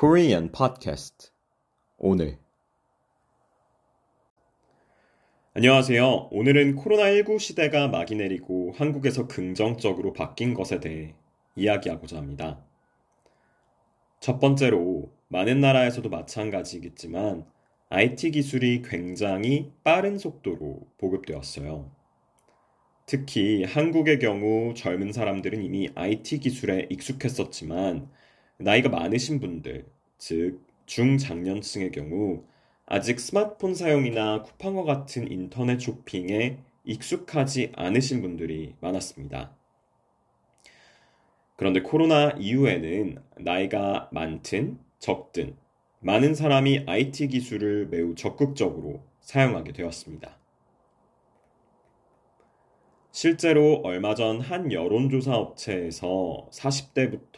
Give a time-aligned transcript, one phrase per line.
[0.00, 1.32] Korean Podcast
[1.96, 2.38] 오늘
[5.54, 6.28] 안녕하세요.
[6.30, 11.16] 오늘은 코로나19 시대가 막이 내리고 한국에서 긍정적으로 바뀐 것에 대해
[11.56, 12.64] 이야기하고자 합니다.
[14.20, 17.44] 첫 번째로 많은 나라에서도 마찬가지겠지만
[17.88, 21.90] IT 기술이 굉장히 빠른 속도로 보급되었어요.
[23.04, 28.08] 특히 한국의 경우 젊은 사람들은 이미 IT 기술에 익숙했었지만
[28.58, 29.86] 나이가 많으신 분들,
[30.18, 32.44] 즉 중장년층의 경우
[32.86, 39.54] 아직 스마트폰 사용이나 쿠팡과 같은 인터넷 쇼핑에 익숙하지 않으신 분들이 많았습니다.
[41.56, 45.56] 그런데 코로나 이후에는 나이가 많든 적든
[46.00, 50.36] 많은 사람이 IT 기술을 매우 적극적으로 사용하게 되었습니다.
[53.10, 57.32] 실제로 얼마 전 한 여론조사 업체에서 40대부터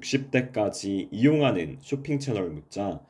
[0.00, 3.00] 60대까지 이용하는 쇼핑 채널을 묻자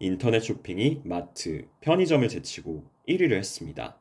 [0.00, 3.98] 인터넷 쇼핑이 마트, 편의점을 제치고 1위를 했습니다.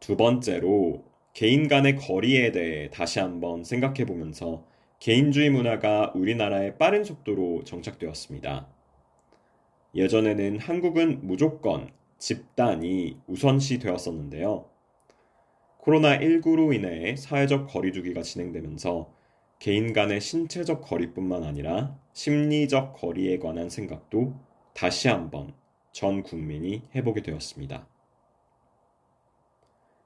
[0.00, 4.66] 두 번째로 개인 간의 거리에 대해 다시 한번 생각해 보면서
[4.98, 8.68] 개인주의 문화가 우리나라에 빠른 속도로 정착되었습니다.
[9.94, 14.71] 예전에는 한국은 무조건 집단이 우선시 되었었는데요.
[15.82, 19.12] 코로나19로 인해 사회적 거리두기가 진행되면서
[19.58, 24.34] 개인 간의 신체적 거리뿐만 아니라 심리적 거리에 관한 생각도
[24.74, 25.54] 다시 한번
[25.92, 27.86] 전 국민이 해보게 되었습니다.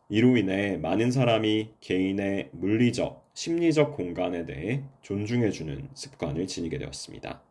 [0.09, 7.43] 이로 인해 많은 사람이 개인의 물리적, 심리적 공간에 대해 존중해주는 습관을 지니게 되었습니다.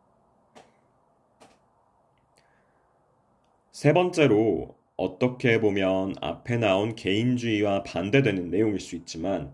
[3.72, 9.52] 세 번째로 어떻게 보면 앞에 나온 개인주의와 반대되는 내용일 수 있지만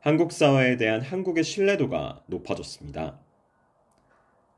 [0.00, 3.18] 한국 사회에 대한 한국의 신뢰도가 높아졌습니다.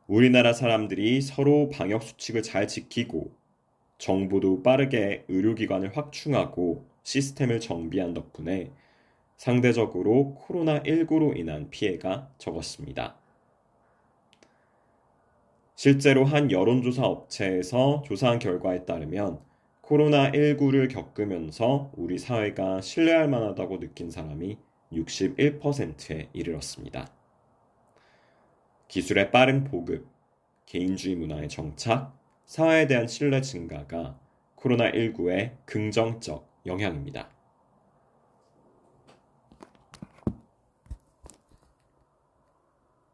[0.07, 3.33] 우리나라 사람들이 서로 방역 수칙을 잘 지키고
[3.99, 8.73] 정부도 빠르게 의료기관을 확충하고 시스템을 정비한 덕분에
[9.37, 13.17] 상대적으로 코로나19로 인한 피해가 적었습니다.
[15.77, 19.41] 실제로 한 여론조사 업체에서 조사한 결과에 따르면
[19.87, 24.59] 코로나19를 겪으면서 우리 사회가 신뢰할 만하다고 느낀 사람이
[24.93, 27.13] 61%에 이르렀습니다.
[28.89, 30.07] 기술의 빠른 보급,
[30.67, 34.19] 개인주의 문화의 정착, 사회에 대한 신뢰 증가가
[34.57, 37.29] 코로나19의 긍정적 영향입니다.